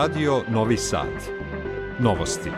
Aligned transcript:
Radio 0.00 0.42
Novi 0.48 0.76
Sad. 0.76 1.08
Novosti. 1.98 2.50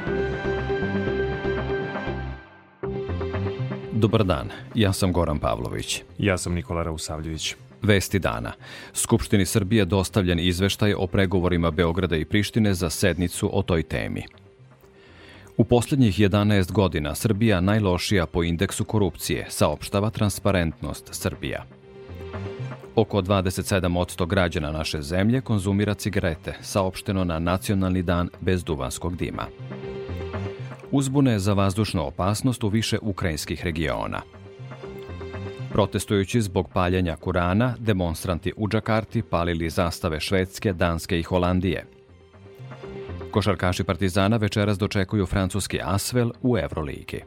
Dobar 3.92 4.24
dan, 4.24 4.48
ja 4.74 4.92
sam 4.92 5.12
Goran 5.12 5.38
Pavlović. 5.38 6.02
Ja 6.18 6.38
sam 6.38 6.54
Nikola 6.54 6.82
Rausavljević. 6.82 7.54
Vesti 7.82 8.18
dana. 8.18 8.52
Skupštini 8.92 9.46
Srbije 9.46 9.84
dostavljen 9.84 10.38
izveštaj 10.40 10.94
o 10.94 11.06
pregovorima 11.06 11.70
Beograda 11.70 12.16
i 12.16 12.24
Prištine 12.24 12.74
za 12.74 12.90
sednicu 12.90 13.58
o 13.58 13.62
toj 13.62 13.82
temi. 13.82 14.22
U 15.56 15.64
poslednjih 15.64 16.18
11 16.18 16.72
godina 16.72 17.14
Srbija 17.14 17.60
najlošija 17.60 18.26
po 18.26 18.42
indeksu 18.42 18.84
korupcije, 18.84 19.46
saopštava 19.50 20.10
Transparentnost 20.10 21.08
Srbija. 21.12 21.64
Oko 22.96 23.22
27% 23.22 24.26
građana 24.26 24.72
naše 24.72 25.02
zemlje 25.02 25.40
konzumira 25.40 25.94
cigarete, 25.94 26.54
saopšteno 26.60 27.24
na 27.24 27.38
Nacionalni 27.38 28.02
dan 28.02 28.28
bez 28.40 28.64
duvanskog 28.64 29.16
dima. 29.16 29.46
Uzbune 30.90 31.38
za 31.38 31.52
vazdušnu 31.52 32.06
opasnost 32.06 32.64
u 32.64 32.68
više 32.68 32.98
ukrajinskih 33.02 33.64
regiona. 33.64 34.20
Protestujući 35.70 36.40
zbog 36.40 36.68
paljenja 36.72 37.16
Kurana, 37.16 37.74
demonstranti 37.78 38.52
u 38.56 38.68
Džakarti 38.68 39.22
palili 39.22 39.70
zastave 39.70 40.20
Švedske, 40.20 40.72
Danske 40.72 41.18
i 41.18 41.22
Holandije. 41.22 41.86
Košarkaši 43.30 43.84
Partizana 43.84 44.36
večeras 44.36 44.78
dočekuju 44.78 45.26
francuski 45.26 45.80
Asvel 45.82 46.30
u 46.42 46.58
Euroligi. 46.58 47.20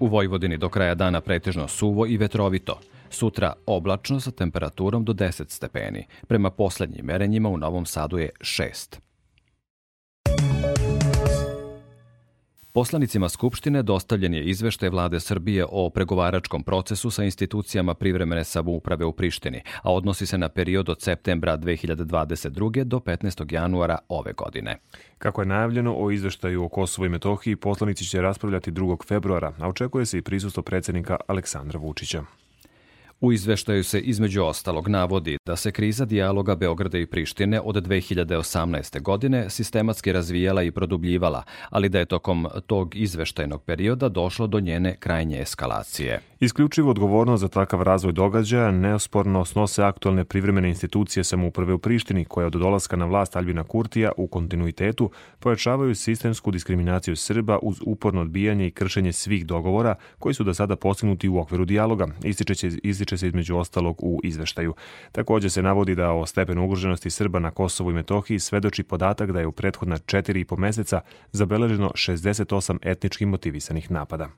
U 0.00 0.06
Vojvodini 0.06 0.56
do 0.56 0.68
kraja 0.68 0.94
dana 0.94 1.20
pretežno 1.20 1.68
suvo 1.68 2.06
i 2.06 2.16
vetrovito– 2.16 2.80
Sutra 3.10 3.52
oblačno 3.66 4.20
sa 4.20 4.30
temperaturom 4.30 5.04
do 5.04 5.12
10 5.12 5.50
stepeni. 5.50 6.06
Prema 6.28 6.50
poslednjim 6.50 7.04
merenjima 7.06 7.48
u 7.48 7.56
Novom 7.56 7.86
Sadu 7.86 8.18
je 8.18 8.30
6. 8.40 8.98
Poslanicima 12.76 13.28
Skupštine 13.28 13.82
dostavljen 13.82 14.34
je 14.34 14.44
izveštaj 14.44 14.88
vlade 14.88 15.20
Srbije 15.20 15.66
o 15.68 15.90
pregovaračkom 15.90 16.62
procesu 16.62 17.10
sa 17.10 17.24
institucijama 17.24 17.94
privremene 17.94 18.44
samouprave 18.44 19.04
u 19.04 19.12
Prištini, 19.12 19.62
a 19.82 19.92
odnosi 19.92 20.26
se 20.26 20.38
na 20.38 20.48
period 20.48 20.88
od 20.88 21.00
septembra 21.00 21.58
2022. 21.58 22.84
do 22.84 22.98
15. 22.98 23.52
januara 23.52 23.98
ove 24.08 24.32
godine. 24.32 24.76
Kako 25.18 25.42
je 25.42 25.46
najavljeno 25.46 25.94
o 25.98 26.10
izveštaju 26.10 26.64
o 26.64 26.68
Kosovo 26.68 27.06
i 27.06 27.08
Metohiji, 27.08 27.56
poslanici 27.56 28.04
će 28.04 28.20
raspravljati 28.20 28.72
2. 28.72 29.06
februara, 29.06 29.52
a 29.58 29.68
očekuje 29.68 30.06
se 30.06 30.18
i 30.18 30.22
prisustvo 30.22 30.62
predsednika 30.62 31.16
Aleksandra 31.26 31.78
Vučića. 31.78 32.22
U 33.20 33.32
izveštaju 33.32 33.84
se 33.84 34.00
između 34.00 34.42
ostalog 34.42 34.88
navodi 34.88 35.38
da 35.46 35.56
se 35.56 35.72
kriza 35.72 36.04
dijaloga 36.04 36.54
Beograda 36.54 36.98
i 36.98 37.06
Prištine 37.06 37.60
od 37.60 37.74
2018. 37.74 39.02
godine 39.02 39.50
sistematski 39.50 40.12
razvijala 40.12 40.62
i 40.62 40.70
produbljivala, 40.70 41.42
ali 41.70 41.88
da 41.88 41.98
je 41.98 42.04
tokom 42.04 42.46
tog 42.66 42.96
izveštajnog 42.96 43.62
perioda 43.62 44.08
došlo 44.08 44.46
do 44.46 44.60
njene 44.60 44.96
krajnje 44.96 45.40
eskalacije. 45.40 46.20
Isključivo 46.40 46.90
odgovornost 46.90 47.40
za 47.40 47.48
takav 47.48 47.82
razvoj 47.82 48.12
događaja 48.12 48.70
neosporno 48.70 49.44
snose 49.44 49.82
aktualne 49.82 50.24
privremene 50.24 50.68
institucije 50.68 51.24
samouprave 51.24 51.74
u 51.74 51.78
Prištini 51.78 52.24
koje 52.24 52.46
od 52.46 52.52
dolaska 52.52 52.96
na 52.96 53.04
vlast 53.04 53.36
Albina 53.36 53.64
Kurtija 53.64 54.12
u 54.16 54.26
kontinuitetu 54.26 55.10
pojačavaju 55.38 55.94
sistemsku 55.94 56.50
diskriminaciju 56.50 57.16
Srba 57.16 57.58
uz 57.62 57.76
uporno 57.86 58.20
odbijanje 58.20 58.66
i 58.66 58.70
kršenje 58.70 59.12
svih 59.12 59.46
dogovora 59.46 59.94
koji 60.18 60.34
su 60.34 60.44
do 60.44 60.54
sada 60.54 60.76
postignuti 60.76 61.28
u 61.28 61.38
okviru 61.38 61.64
dijaloga, 61.64 62.06
ističe, 62.24 62.68
ističe 63.06 63.18
se 63.18 63.26
između 63.26 63.56
ostalog 63.56 63.96
u 64.02 64.20
izveštaju. 64.24 64.74
Takođe 65.12 65.50
se 65.50 65.62
navodi 65.62 65.94
da 65.94 66.12
o 66.12 66.26
stepenu 66.26 66.64
ugroženosti 66.64 67.10
Srba 67.10 67.38
na 67.38 67.50
Kosovu 67.50 67.90
i 67.90 67.94
Metohiji 67.94 68.38
svedoči 68.38 68.82
podatak 68.82 69.32
da 69.32 69.40
je 69.40 69.46
u 69.46 69.52
prethodna 69.52 69.96
4,5 69.96 70.58
meseca 70.58 71.00
zabeleženo 71.32 71.90
68 71.94 72.78
etnički 72.82 73.26
motivisanih 73.26 73.90
napada. 73.90 74.28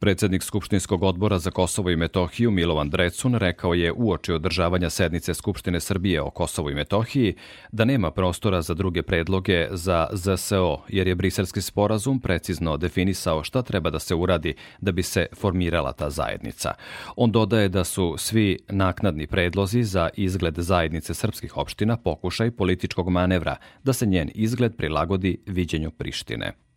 Predsednik 0.00 0.42
Skupštinskog 0.42 1.02
odbora 1.02 1.38
za 1.38 1.50
Kosovo 1.50 1.90
i 1.90 1.96
Metohiju 1.96 2.50
Milovan 2.50 2.90
Drecun 2.90 3.34
rekao 3.34 3.74
je 3.74 3.92
uoči 3.92 4.32
održavanja 4.32 4.90
sednice 4.90 5.34
Skupštine 5.34 5.80
Srbije 5.80 6.22
o 6.22 6.30
Kosovu 6.30 6.70
i 6.70 6.74
Metohiji 6.74 7.34
da 7.72 7.84
nema 7.84 8.10
prostora 8.10 8.62
za 8.62 8.74
druge 8.74 9.02
predloge 9.02 9.68
za 9.70 10.08
ZSO, 10.12 10.78
jer 10.88 11.08
je 11.08 11.14
briselski 11.14 11.60
sporazum 11.60 12.20
precizno 12.20 12.76
definisao 12.76 13.44
šta 13.44 13.62
treba 13.62 13.90
da 13.90 13.98
se 13.98 14.14
uradi 14.14 14.54
da 14.80 14.92
bi 14.92 15.02
se 15.02 15.26
formirala 15.36 15.92
ta 15.92 16.10
zajednica. 16.10 16.74
On 17.16 17.32
dodaje 17.32 17.68
da 17.68 17.84
su 17.84 18.14
svi 18.18 18.58
naknadni 18.68 19.26
predlozi 19.26 19.82
za 19.82 20.08
izgled 20.16 20.54
zajednice 20.58 21.14
srpskih 21.14 21.56
opština 21.56 21.96
pokušaj 21.96 22.50
političkog 22.50 23.10
manevra 23.10 23.56
da 23.84 23.92
se 23.92 24.06
njen 24.06 24.30
izgled 24.34 24.76
prilagodi 24.76 25.38
viđenju 25.46 25.90
Prištine. 25.90 26.69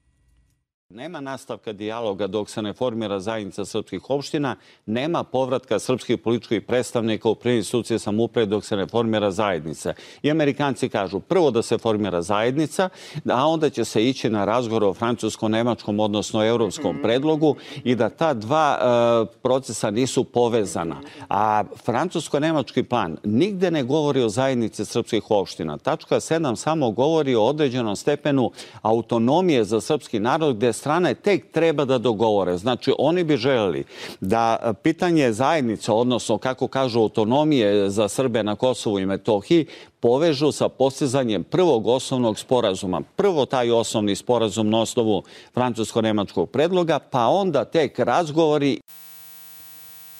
Nema 0.95 1.21
nastavka 1.21 1.73
dijaloga 1.73 2.27
dok 2.27 2.49
se 2.49 2.61
ne 2.61 2.73
formira 2.73 3.19
zajednica 3.19 3.65
srpskih 3.65 4.09
opština, 4.09 4.55
nema 4.85 5.23
povratka 5.23 5.79
srpskih 5.79 6.17
političkih 6.17 6.61
predstavnika 6.61 7.29
u 7.29 7.35
prvi 7.35 7.57
institucije 7.57 7.99
samuprave 7.99 8.45
dok 8.45 8.65
se 8.65 8.75
ne 8.75 8.87
formira 8.87 9.31
zajednica. 9.31 9.93
I 10.21 10.31
Amerikanci 10.31 10.89
kažu 10.89 11.19
prvo 11.19 11.51
da 11.51 11.61
se 11.61 11.77
formira 11.77 12.21
zajednica, 12.21 12.89
a 13.29 13.47
onda 13.47 13.69
će 13.69 13.85
se 13.85 14.05
ići 14.05 14.29
na 14.29 14.45
razgovor 14.45 14.83
o 14.83 14.93
francusko-nemačkom, 14.93 15.99
odnosno 15.99 16.45
evropskom 16.45 16.99
predlogu 17.01 17.55
i 17.83 17.95
da 17.95 18.09
ta 18.09 18.33
dva 18.33 18.77
e, 18.77 19.37
procesa 19.41 19.91
nisu 19.91 20.23
povezana. 20.23 21.01
A 21.29 21.63
francusko-nemački 21.85 22.83
plan 22.83 23.17
nigde 23.23 23.71
ne 23.71 23.83
govori 23.83 24.21
o 24.21 24.29
zajednici 24.29 24.85
srpskih 24.85 25.23
opština. 25.29 25.77
Tačka 25.77 26.15
7 26.15 26.55
samo 26.55 26.91
govori 26.91 27.35
o 27.35 27.43
određenom 27.43 27.95
stepenu 27.95 28.51
autonomije 28.81 29.63
za 29.63 29.81
srpski 29.81 30.19
narod 30.19 30.55
gde 30.55 30.73
strane 30.83 31.13
tek 31.15 31.51
treba 31.51 31.85
da 31.85 31.97
dogovore. 31.97 32.57
Znači, 32.57 32.91
oni 32.99 33.23
bi 33.23 33.37
želeli 33.37 33.85
da 34.19 34.73
pitanje 34.83 35.31
zajednice, 35.31 35.91
odnosno, 35.91 36.37
kako 36.37 36.67
kažu, 36.67 36.99
autonomije 36.99 37.89
za 37.89 38.07
Srbe 38.07 38.43
na 38.43 38.55
Kosovu 38.55 38.99
i 38.99 39.05
Metohiji, 39.05 39.65
povežu 39.99 40.51
sa 40.51 40.67
postizanjem 40.69 41.43
prvog 41.43 41.87
osnovnog 41.87 42.39
sporazuma. 42.39 43.01
Prvo 43.15 43.45
taj 43.45 43.71
osnovni 43.71 44.15
sporazum 44.15 44.69
na 44.69 44.81
osnovu 44.81 45.23
francusko-nemačkog 45.55 46.49
predloga, 46.51 46.99
pa 46.99 47.27
onda 47.27 47.65
tek 47.65 47.99
razgovori 47.99 48.81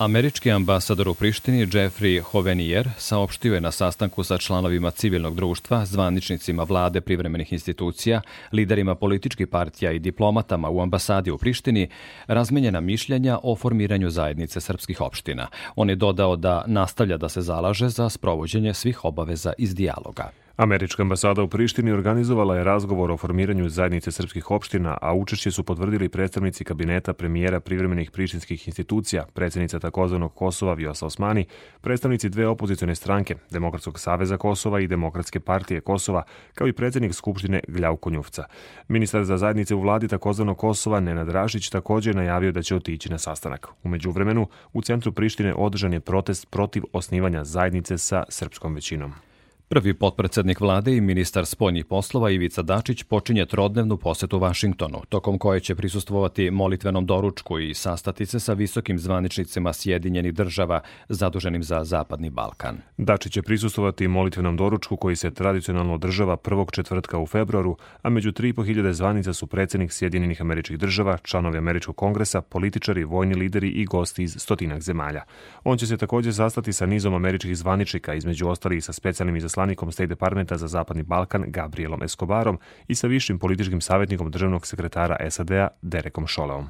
Američki 0.04 0.52
ambasador 0.52 1.08
u 1.08 1.14
Prištini 1.14 1.68
Jeffrey 1.68 2.22
Hovenier 2.22 2.90
saopštio 2.98 3.54
je 3.54 3.62
na 3.62 3.72
sastanku 3.72 4.24
sa 4.24 4.38
članovima 4.38 4.92
civilnog 4.92 5.36
društva, 5.36 5.86
zvaničnicima 5.86 6.64
vlade 6.64 7.02
privremenih 7.02 7.54
institucija, 7.54 8.22
liderima 8.52 8.96
političkih 8.96 9.48
partija 9.48 9.92
i 9.92 10.00
diplomatama 10.00 10.70
u 10.70 10.82
ambasadi 10.82 11.32
u 11.32 11.38
Prištini 11.38 11.90
razmenjena 12.28 12.82
mišljenja 12.82 13.40
o 13.44 13.56
formiranju 13.56 14.10
zajednice 14.10 14.62
srpskih 14.62 15.02
opština. 15.02 15.48
On 15.76 15.90
je 15.90 15.96
dodao 15.96 16.36
da 16.36 16.64
nastavlja 16.68 17.18
da 17.18 17.30
se 17.30 17.42
zalaže 17.42 17.90
za 17.90 18.10
sprovođenje 18.10 18.74
svih 18.74 19.06
obaveza 19.06 19.54
iz 19.58 19.76
dijaloga. 19.76 20.43
Američka 20.58 21.02
ambasada 21.02 21.44
u 21.44 21.48
Prištini 21.48 21.92
organizovala 21.92 22.58
je 22.58 22.64
razgovor 22.64 23.12
o 23.12 23.18
formiranju 23.18 23.70
zajednice 23.70 24.12
srpskih 24.12 24.52
opština, 24.52 24.98
a 25.02 25.14
učešće 25.14 25.52
su 25.52 25.64
potvrdili 25.64 26.10
predstavnici 26.10 26.64
kabineta 26.64 27.14
premijera 27.14 27.60
privremenih 27.60 28.12
prištinskih 28.12 28.68
institucija, 28.68 29.26
predsednica 29.34 29.80
takozvanog 29.80 30.36
Kosova 30.36 30.74
Vjosa 30.74 31.06
Osmani, 31.06 31.46
predstavnici 31.82 32.30
dve 32.30 32.48
opozicione 32.48 32.96
stranke, 32.96 33.36
Demokratskog 33.50 34.00
saveza 34.00 34.38
Kosova 34.38 34.80
i 34.80 34.88
Demokratske 34.88 35.40
partije 35.40 35.82
Kosova, 35.82 36.24
kao 36.54 36.68
i 36.68 36.74
predsednik 36.74 37.14
Skupštine 37.14 37.60
Gljavko 37.68 38.10
Njufca. 38.10 38.44
Ministar 38.88 39.24
za 39.24 39.38
zajednice 39.38 39.76
u 39.76 39.82
vladi 39.82 40.08
takozvanog 40.08 40.58
Kosova 40.58 41.00
Nenad 41.00 41.30
Rašić 41.30 41.70
takođe 41.70 42.10
je 42.10 42.16
najavio 42.16 42.52
da 42.52 42.62
će 42.62 42.76
otići 42.76 43.12
na 43.12 43.18
sastanak. 43.18 43.68
Umeđu 43.84 44.12
vremenu, 44.12 44.48
u 44.74 44.82
centru 44.82 45.12
Prištine 45.12 45.54
održan 45.54 45.94
je 45.94 46.00
protest 46.00 46.50
protiv 46.50 46.84
osnivanja 46.94 47.44
zajednice 47.44 47.98
sa 47.98 48.24
srpskom 48.30 48.76
većinom. 48.76 49.14
Prvi 49.68 49.94
potpredsednik 49.94 50.60
vlade 50.60 50.96
i 50.96 51.02
ministar 51.02 51.46
spoljnih 51.46 51.86
poslova 51.86 52.32
Ivica 52.32 52.62
Dačić 52.62 53.04
počinje 53.04 53.46
trodnevnu 53.46 53.98
posetu 53.98 54.40
Vašingtonu, 54.40 55.02
tokom 55.10 55.38
koje 55.38 55.60
će 55.60 55.76
prisustvovati 55.76 56.52
molitvenom 56.52 57.06
doručku 57.06 57.60
i 57.60 57.74
sastati 57.74 58.26
se 58.26 58.40
sa 58.40 58.54
visokim 58.54 59.00
zvaničnicima 59.00 59.74
Sjedinjenih 59.74 60.34
država 60.34 60.82
zaduženim 61.10 61.64
za 61.64 61.84
Zapadni 61.84 62.30
Balkan. 62.30 62.78
Dačić 62.98 63.34
će 63.34 63.42
prisustvovati 63.42 64.08
molitvenom 64.08 64.58
doručku 64.58 64.98
koji 64.98 65.16
se 65.16 65.32
tradicionalno 65.32 65.94
održava 65.94 66.38
prvog 66.38 66.72
četvrtka 66.72 67.20
u 67.20 67.28
februaru, 67.28 67.78
a 68.02 68.10
među 68.10 68.32
3.500 68.32 68.92
zvanica 68.92 69.34
su 69.34 69.48
predsednik 69.48 69.92
Sjedinjenih 69.92 70.42
američkih 70.42 70.78
država, 70.78 71.18
članovi 71.18 71.58
Američkog 71.58 71.96
kongresa, 71.96 72.42
političari, 72.42 73.04
vojni 73.04 73.36
lideri 73.36 73.70
i 73.70 73.86
gosti 73.86 74.24
iz 74.24 74.36
stotinak 74.40 74.82
zemalja. 74.82 75.24
On 75.64 75.78
će 75.78 75.88
se 75.88 75.98
takođe 75.98 76.34
sastati 76.34 76.74
sa 76.74 76.86
nizom 76.86 77.14
američkih 77.14 77.58
zvaničnika, 77.58 78.14
između 78.14 78.48
ostalih 78.48 78.84
sa 78.84 78.94
specijalnim 78.94 79.36
izaslanikom 79.36 79.63
veleposlanikom 79.64 79.92
State 79.92 80.08
Departmenta 80.08 80.58
za 80.58 80.68
Zapadni 80.68 81.04
Balkan 81.04 81.44
Gabrielom 81.48 82.04
Escobarom 82.04 82.60
i 82.88 82.96
sa 82.96 83.08
višim 83.08 83.40
političkim 83.40 83.82
savjetnikom 83.82 84.32
državnog 84.32 84.68
sekretara 84.68 85.18
SAD-a 85.30 85.68
Derekom 85.82 86.28
Šoleom. 86.28 86.70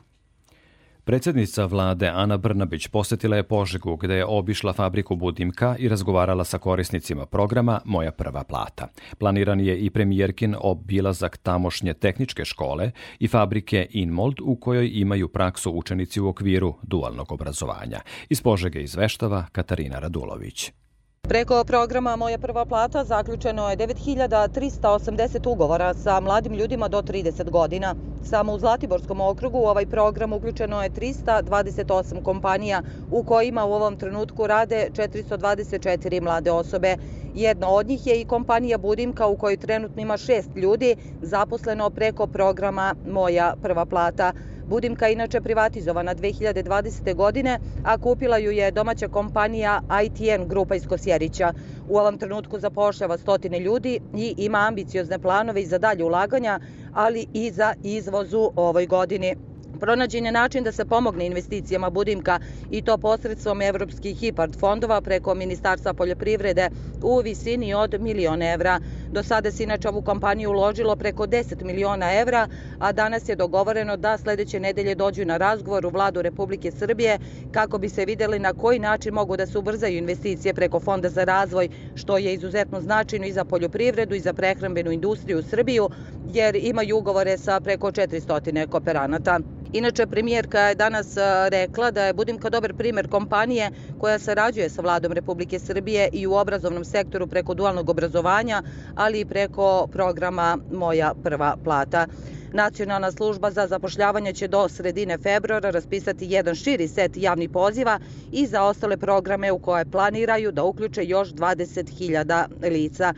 Predsednica 1.05 1.65
vlade 1.65 2.07
Ana 2.07 2.37
Brnabić 2.37 2.87
posetila 2.87 3.35
je 3.35 3.43
Požegu 3.43 3.97
gde 3.97 4.15
je 4.15 4.25
obišla 4.25 4.73
fabriku 4.73 5.15
Budimka 5.15 5.75
i 5.79 5.89
razgovarala 5.89 6.43
sa 6.43 6.57
korisnicima 6.57 7.25
programa 7.25 7.81
Moja 7.85 8.11
prva 8.11 8.43
plata. 8.43 8.87
Planiran 9.19 9.59
je 9.59 9.77
i 9.79 9.89
premijerkin 9.89 10.55
obilazak 10.59 11.37
tamošnje 11.37 11.93
tehničke 11.93 12.45
škole 12.45 12.91
i 13.19 13.27
fabrike 13.27 13.87
Inmold 13.91 14.39
u 14.41 14.55
kojoj 14.55 14.89
imaju 14.93 15.27
praksu 15.27 15.71
učenici 15.71 16.21
u 16.21 16.27
okviru 16.27 16.75
dualnog 16.83 17.31
obrazovanja. 17.31 17.99
Iz 18.29 18.41
Požege 18.41 18.83
izveštava 18.83 19.45
Katarina 19.51 19.99
Radulović. 19.99 20.82
Preko 21.27 21.63
programa 21.63 22.15
Moja 22.15 22.37
prva 22.37 22.65
plata 22.65 23.03
zaključeno 23.03 23.69
je 23.69 23.77
9380 23.77 25.49
ugovora 25.49 25.93
sa 25.93 26.19
mladim 26.19 26.53
ljudima 26.53 26.87
do 26.87 27.01
30 27.01 27.49
godina. 27.49 27.95
Samo 28.23 28.53
u 28.53 28.59
Zlatiborskom 28.59 29.21
okrugu 29.21 29.57
u 29.59 29.65
ovaj 29.65 29.85
program 29.85 30.33
uključeno 30.33 30.83
je 30.83 30.89
328 30.89 32.21
kompanija 32.21 32.81
u 33.11 33.23
kojima 33.23 33.65
u 33.65 33.73
ovom 33.73 33.97
trenutku 33.97 34.47
rade 34.47 34.87
424 34.91 36.21
mlade 36.21 36.51
osobe. 36.51 36.97
Jedna 37.33 37.69
od 37.69 37.87
njih 37.87 38.07
je 38.07 38.21
i 38.21 38.25
kompanija 38.25 38.77
Budimka 38.77 39.27
u 39.27 39.35
kojoj 39.35 39.57
trenutno 39.57 40.01
ima 40.01 40.17
šest 40.17 40.49
ljudi 40.55 40.95
zaposleno 41.21 41.89
preko 41.89 42.27
programa 42.27 42.95
Moja 43.05 43.53
prva 43.61 43.85
plata. 43.85 44.33
Budimka 44.65 45.07
je 45.07 45.13
inače 45.13 45.41
privatizovana 45.41 46.15
2020. 46.15 47.15
godine, 47.15 47.59
a 47.83 47.97
kupila 47.97 48.37
ju 48.37 48.51
je 48.51 48.71
domaća 48.71 49.07
kompanija 49.07 49.79
ITN 50.03 50.47
Grupa 50.47 50.75
iz 50.75 50.87
Kosjerića. 50.87 51.53
U 51.87 51.97
ovom 51.97 52.17
trenutku 52.17 52.59
zapošljava 52.59 53.17
stotine 53.17 53.59
ljudi 53.59 53.99
i 54.13 54.33
ima 54.37 54.57
ambiciozne 54.59 55.19
planove 55.19 55.61
i 55.61 55.65
za 55.65 55.77
dalje 55.77 56.03
ulaganja, 56.03 56.59
ali 56.93 57.25
i 57.33 57.51
za 57.51 57.73
izvozu 57.83 58.51
ovoj 58.55 58.85
godini. 58.85 59.35
Pronađen 59.79 60.25
je 60.25 60.31
način 60.31 60.63
da 60.63 60.71
se 60.71 60.85
pomogne 60.85 61.25
investicijama 61.25 61.89
Budimka 61.89 62.39
i 62.69 62.81
to 62.81 62.97
posredstvom 62.97 63.61
evropskih 63.61 64.23
IPARD 64.23 64.55
fondova 64.55 65.01
preko 65.01 65.35
Ministarstva 65.35 65.93
poljoprivrede 65.93 66.69
u 67.01 67.19
visini 67.19 67.73
od 67.73 68.01
miliona 68.01 68.51
evra. 68.53 68.79
Do 69.11 69.23
sada 69.23 69.51
se 69.51 69.63
inače 69.63 69.89
ovu 69.89 70.01
kompaniju 70.01 70.49
uložilo 70.49 70.95
preko 70.95 71.27
10 71.27 71.63
miliona 71.63 72.13
evra, 72.13 72.47
a 72.79 72.91
danas 72.91 73.29
je 73.29 73.35
dogovoreno 73.35 73.97
da 73.97 74.17
sledeće 74.17 74.59
nedelje 74.59 74.95
dođu 74.95 75.25
na 75.25 75.37
razgovor 75.37 75.85
u 75.85 75.89
vladu 75.89 76.21
Republike 76.21 76.71
Srbije 76.71 77.17
kako 77.51 77.77
bi 77.77 77.89
se 77.89 78.05
videli 78.05 78.39
na 78.39 78.53
koji 78.53 78.79
način 78.79 79.13
mogu 79.13 79.37
da 79.37 79.45
se 79.45 79.57
ubrzaju 79.57 79.97
investicije 79.97 80.53
preko 80.53 80.79
Fonda 80.79 81.09
za 81.09 81.23
razvoj, 81.23 81.67
što 81.95 82.17
je 82.17 82.33
izuzetno 82.33 82.81
značajno 82.81 83.25
i 83.25 83.31
za 83.31 83.45
poljoprivredu 83.45 84.15
i 84.15 84.19
za 84.19 84.33
prehrambenu 84.33 84.91
industriju 84.91 85.39
u 85.39 85.41
Srbiju, 85.41 85.89
jer 86.33 86.55
imaju 86.55 86.97
ugovore 86.97 87.37
sa 87.37 87.59
preko 87.59 87.91
400 87.91 88.67
kooperanata. 88.67 89.39
Inače, 89.73 90.05
premijerka 90.07 90.59
je 90.59 90.75
danas 90.75 91.17
rekla 91.49 91.91
da 91.91 92.03
je 92.03 92.13
Budimka 92.13 92.49
dobar 92.49 92.73
primer 92.73 93.07
kompanije 93.09 93.71
koja 93.99 94.19
sarađuje 94.19 94.69
sa 94.69 94.81
vladom 94.81 95.11
Republike 95.11 95.59
Srbije 95.59 96.09
i 96.13 96.27
u 96.27 96.33
obrazovnom 96.33 96.85
sektoru 96.85 97.27
preko 97.27 97.53
dualnog 97.53 97.89
obrazovanja, 97.89 98.61
ali 98.95 99.19
i 99.19 99.25
preko 99.25 99.87
programa 99.91 100.57
Moja 100.71 101.13
prva 101.23 101.55
plata. 101.63 102.05
Nacionalna 102.51 103.11
služba 103.11 103.51
za 103.51 103.67
zapošljavanje 103.67 104.33
će 104.33 104.47
do 104.47 104.69
sredine 104.69 105.17
februara 105.17 105.69
raspisati 105.69 106.27
jedan 106.29 106.55
širi 106.55 106.87
set 106.87 107.11
javnih 107.17 107.49
poziva 107.49 107.99
i 108.31 108.47
za 108.47 108.63
ostale 108.63 108.97
programe 108.97 109.51
u 109.51 109.59
koje 109.59 109.85
planiraju 109.85 110.51
da 110.51 110.63
uključe 110.63 111.05
još 111.05 111.29
20.000 111.29 112.45
lica. 112.69 113.13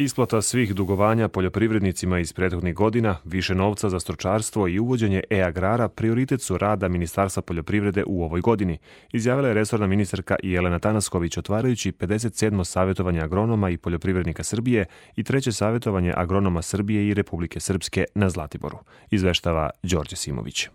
Isplata 0.00 0.42
svih 0.42 0.74
dugovanja 0.74 1.28
poljoprivrednicima 1.28 2.18
iz 2.18 2.32
prethodnih 2.32 2.74
godina, 2.74 3.16
više 3.24 3.54
novca 3.54 3.90
za 3.90 4.00
stročarstvo 4.00 4.68
i 4.68 4.78
uvođenje 4.78 5.22
e-agrara 5.30 5.88
prioritet 5.88 6.42
su 6.42 6.58
rada 6.58 6.88
Ministarstva 6.88 7.42
poljoprivrede 7.42 8.04
u 8.06 8.24
ovoj 8.24 8.40
godini, 8.40 8.78
izjavila 9.12 9.48
je 9.48 9.54
resorna 9.54 9.86
ministarka 9.86 10.36
Jelena 10.42 10.78
Tanasković 10.78 11.36
otvarajući 11.36 11.92
57. 11.92 12.64
savjetovanje 12.64 13.20
agronoma 13.20 13.70
i 13.70 13.76
poljoprivrednika 13.76 14.42
Srbije 14.42 14.84
i 15.16 15.24
treće 15.24 15.52
savjetovanje 15.52 16.12
agronoma 16.16 16.62
Srbije 16.62 17.08
i 17.08 17.14
Republike 17.14 17.60
Srpske 17.60 18.04
na 18.14 18.30
Zlatiboru, 18.30 18.78
izveštava 19.10 19.70
Đorđe 19.82 20.16
Simović. 20.16 20.68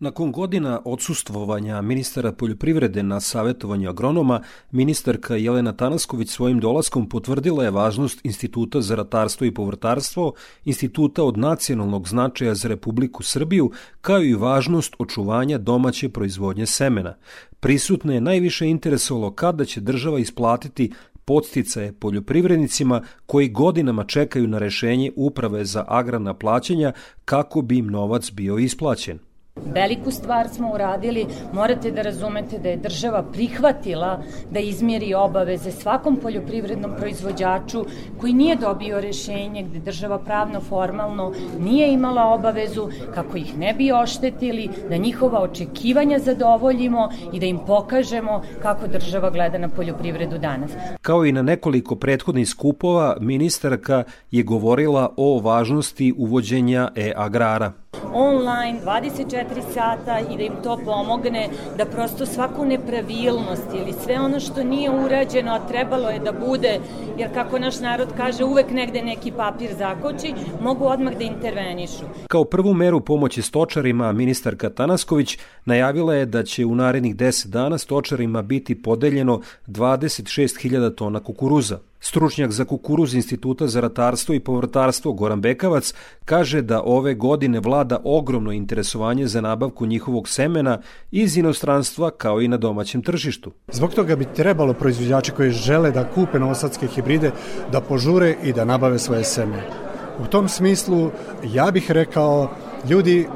Nakon 0.00 0.32
godina 0.32 0.80
odsustvovanja 0.84 1.82
ministara 1.82 2.32
poljoprivrede 2.32 3.02
na 3.02 3.20
savjetovanju 3.20 3.88
agronoma, 3.88 4.42
ministarka 4.70 5.36
Jelena 5.36 5.72
Tanasković 5.72 6.30
svojim 6.30 6.60
dolaskom 6.60 7.08
potvrdila 7.08 7.64
je 7.64 7.70
važnost 7.70 8.20
Instituta 8.24 8.80
za 8.80 8.94
ratarstvo 8.94 9.46
i 9.46 9.54
povrtarstvo, 9.54 10.32
instituta 10.64 11.24
od 11.24 11.38
nacionalnog 11.38 12.08
značaja 12.08 12.54
za 12.54 12.68
Republiku 12.68 13.22
Srbiju, 13.22 13.70
kao 14.00 14.22
i 14.22 14.34
važnost 14.34 14.94
očuvanja 14.98 15.58
domaće 15.58 16.08
proizvodnje 16.08 16.66
semena. 16.66 17.14
Prisutne 17.60 18.14
je 18.14 18.20
najviše 18.20 18.66
interesovalo 18.66 19.30
kada 19.30 19.64
će 19.64 19.80
država 19.80 20.18
isplatiti 20.18 20.92
podsticaje 21.24 21.92
poljoprivrednicima 21.92 23.02
koji 23.26 23.48
godinama 23.48 24.04
čekaju 24.04 24.46
na 24.48 24.58
rešenje 24.58 25.12
Uprave 25.16 25.64
za 25.64 25.84
agrarna 25.88 26.34
plaćanja 26.34 26.92
kako 27.24 27.62
bi 27.62 27.78
im 27.78 27.86
novac 27.86 28.30
bio 28.30 28.58
isplaćen. 28.58 29.27
Veliku 29.66 30.10
stvar 30.10 30.48
smo 30.48 30.72
uradili, 30.74 31.26
morate 31.52 31.90
da 31.90 32.02
razumete 32.02 32.58
da 32.58 32.68
je 32.68 32.76
država 32.76 33.22
prihvatila 33.32 34.22
da 34.50 34.60
izmjeri 34.60 35.14
obaveze 35.14 35.72
svakom 35.72 36.16
poljoprivrednom 36.16 36.92
proizvođaču 36.98 37.84
koji 38.20 38.32
nije 38.32 38.56
dobio 38.56 39.00
rešenje 39.00 39.62
gde 39.62 39.78
država 39.78 40.18
pravno 40.18 40.60
formalno 40.60 41.32
nije 41.58 41.92
imala 41.92 42.34
obavezu 42.34 42.88
kako 43.14 43.36
ih 43.36 43.58
ne 43.58 43.74
bi 43.74 43.92
oštetili, 43.92 44.68
da 44.88 44.96
njihova 44.96 45.40
očekivanja 45.42 46.18
zadovoljimo 46.18 47.08
i 47.32 47.40
da 47.40 47.46
im 47.46 47.58
pokažemo 47.66 48.42
kako 48.62 48.86
država 48.86 49.30
gleda 49.30 49.58
na 49.58 49.68
poljoprivredu 49.68 50.38
danas. 50.38 50.70
Kao 51.02 51.24
i 51.24 51.32
na 51.32 51.42
nekoliko 51.42 51.96
prethodnih 51.96 52.48
skupova, 52.48 53.16
ministarka 53.20 54.04
je 54.30 54.42
govorila 54.42 55.14
o 55.16 55.40
važnosti 55.40 56.14
uvođenja 56.18 56.88
e-agrara 56.96 57.72
online 58.14 58.80
24 58.84 59.44
sata 59.74 60.20
i 60.30 60.36
da 60.36 60.42
im 60.42 60.52
to 60.62 60.78
pomogne 60.84 61.48
da 61.76 61.84
prosto 61.84 62.26
svaku 62.26 62.64
nepravilnost 62.64 63.66
ili 63.74 63.92
sve 64.04 64.20
ono 64.20 64.40
što 64.40 64.64
nije 64.64 64.90
urađeno, 64.90 65.52
a 65.52 65.66
trebalo 65.68 66.08
je 66.08 66.18
da 66.18 66.32
bude, 66.32 66.80
jer 67.18 67.34
kako 67.34 67.58
naš 67.58 67.80
narod 67.80 68.08
kaže, 68.16 68.44
uvek 68.44 68.70
negde 68.70 69.02
neki 69.02 69.32
papir 69.32 69.70
zakoči, 69.78 70.34
mogu 70.60 70.84
odmah 70.84 71.18
da 71.18 71.24
intervenišu. 71.24 72.04
Kao 72.28 72.44
prvu 72.44 72.74
meru 72.74 73.00
pomoći 73.00 73.42
stočarima, 73.42 74.12
ministarka 74.12 74.70
Tanasković 74.70 75.38
najavila 75.64 76.14
je 76.14 76.26
da 76.26 76.42
će 76.42 76.64
u 76.64 76.74
narednih 76.74 77.16
10 77.16 77.46
dana 77.46 77.78
stočarima 77.78 78.42
biti 78.42 78.82
podeljeno 78.82 79.40
26.000 79.66 80.94
tona 80.94 81.20
kukuruza. 81.20 81.78
Stručnjak 82.00 82.50
za 82.50 82.64
kukuruz 82.64 83.14
Instituta 83.14 83.66
za 83.66 83.80
ratarstvo 83.80 84.34
i 84.34 84.40
povrtarstvo 84.40 85.12
Goran 85.12 85.40
Bekavac 85.40 85.94
kaže 86.24 86.62
da 86.62 86.82
ove 86.84 87.14
godine 87.14 87.60
vlada 87.60 88.00
ogromno 88.04 88.52
interesovanje 88.52 89.26
za 89.26 89.40
nabavku 89.40 89.86
njihovog 89.86 90.28
semena 90.28 90.78
iz 91.10 91.36
inostranstva 91.36 92.10
kao 92.10 92.40
i 92.40 92.48
na 92.48 92.56
domaćem 92.56 93.02
tržištu. 93.02 93.52
Zbog 93.72 93.94
toga 93.94 94.16
bi 94.16 94.32
trebalo 94.34 94.72
proizvođači 94.72 95.32
koji 95.32 95.50
žele 95.50 95.90
da 95.90 96.10
kupe 96.10 96.38
novosadske 96.38 96.86
hibride 96.86 97.32
da 97.72 97.80
požure 97.80 98.36
i 98.42 98.52
da 98.52 98.64
nabave 98.64 98.98
svoje 98.98 99.24
seme. 99.24 99.87
U 100.22 100.26
tom 100.26 100.48
smislu 100.48 101.10
ja 101.44 101.70
bih 101.70 101.90
rekao 101.90 102.50
ljudi 102.90 103.20
e, 103.20 103.26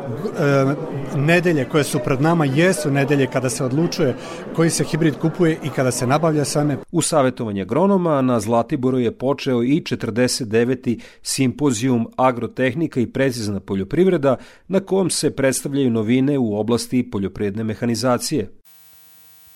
nedelje 1.17 1.65
koje 1.65 1.85
su 1.85 1.99
pred 1.99 2.21
nama 2.21 2.45
jesu 2.45 2.91
nedelje 2.91 3.27
kada 3.27 3.51
se 3.51 3.65
odlučuje 3.65 4.15
koji 4.57 4.71
se 4.71 4.85
hibrid 4.85 5.19
kupuje 5.19 5.59
i 5.65 5.69
kada 5.69 5.91
se 5.91 6.07
nabavlja 6.07 6.45
same. 6.45 6.77
U 6.93 7.03
savjetovanje 7.03 7.63
agronoma 7.63 8.23
na 8.23 8.41
Zlatiboru 8.41 8.99
je 8.99 9.19
počeo 9.19 9.63
i 9.63 9.81
49. 9.81 11.01
simpozijum 11.23 12.09
agrotehnika 12.17 13.01
i 13.01 13.07
precizna 13.07 13.61
poljoprivreda 13.61 14.37
na 14.69 14.81
kom 14.81 15.11
se 15.11 15.31
predstavljaju 15.31 15.91
novine 15.91 16.39
u 16.39 16.57
oblasti 16.59 17.11
poljoprivredne 17.11 17.65
mehanizacije. 17.65 18.62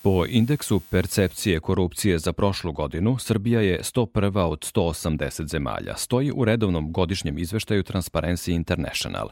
Po 0.07 0.27
indeksu 0.29 0.81
percepcije 0.81 1.61
korupcije 1.61 2.19
za 2.19 2.33
prošlu 2.33 2.73
godinu, 2.73 3.19
Srbija 3.19 3.61
je 3.61 3.81
101. 3.83 4.39
od 4.39 4.61
180 4.75 5.49
zemalja. 5.49 5.97
Stoji 5.97 6.33
u 6.35 6.45
redovnom 6.45 6.93
godišnjem 6.93 7.39
izveštaju 7.39 7.83
Transparency 7.83 8.55
International. 8.55 9.29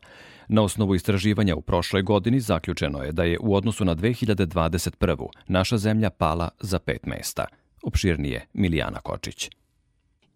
Na 0.49 0.63
osnovu 0.63 0.95
istraživanja 0.95 1.57
u 1.57 1.61
prošloj 1.61 2.03
godini 2.03 2.41
zaključeno 2.41 3.03
je 3.03 3.13
da 3.13 3.25
je 3.25 3.39
u 3.41 3.55
odnosu 3.55 3.85
na 3.85 3.95
2021. 3.97 5.27
naša 5.49 5.79
zemlja 5.79 6.11
pala 6.11 6.49
za 6.61 6.79
pet 6.79 7.07
mesta. 7.07 7.45
Opširnije 7.83 8.47
Milijana 8.53 9.01
Kočić. 9.01 9.51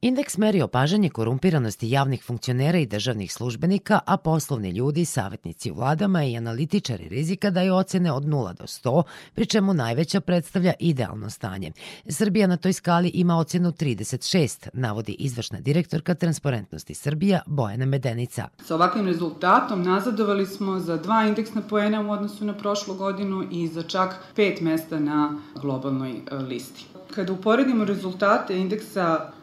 Indeks 0.01 0.37
meri 0.39 0.63
opažanje 0.63 1.09
korumpiranosti 1.11 1.91
javnih 1.91 2.23
funkcionera 2.25 2.79
i 2.79 2.87
državnih 2.87 3.33
službenika, 3.33 4.01
a 4.07 4.17
poslovni 4.17 4.71
ljudi, 4.71 5.05
savjetnici 5.05 5.71
u 5.71 5.75
vladama 5.75 6.25
i 6.25 6.37
analitičari 6.37 7.09
rizika 7.09 7.51
daju 7.51 7.75
ocene 7.75 8.13
od 8.13 8.23
0 8.23 8.55
do 8.55 8.65
100, 8.65 9.03
pri 9.35 9.47
čemu 9.47 9.75
najveća 9.75 10.21
predstavlja 10.21 10.73
idealno 10.81 11.31
stanje. 11.31 11.73
Srbija 12.09 12.47
na 12.47 12.57
toj 12.57 12.73
skali 12.73 13.09
ima 13.09 13.39
ocenu 13.39 13.73
36, 13.73 14.69
navodi 14.73 15.13
izvršna 15.13 15.61
direktorka 15.61 16.15
Transparentnosti 16.15 16.95
Srbija 16.95 17.41
Bojana 17.47 17.87
Medenica. 17.87 18.49
Sa 18.65 18.75
ovakvim 18.75 19.07
rezultatom 19.07 19.83
nazadovali 19.83 20.47
smo 20.47 20.79
za 20.79 20.97
dva 20.97 21.25
indeksna 21.29 21.63
poena 21.63 22.01
u 22.01 22.11
odnosu 22.11 22.45
na 22.45 22.55
prošlu 22.55 22.95
godinu 22.95 23.45
i 23.51 23.69
za 23.69 23.83
čak 23.83 24.17
pet 24.37 24.61
mesta 24.61 24.99
na 24.99 25.39
globalnoj 25.61 26.15
listi. 26.49 26.87
Kada 27.15 27.33
uporedimo 27.33 27.85
rezultate 27.85 28.59
indeksa 28.59 29.38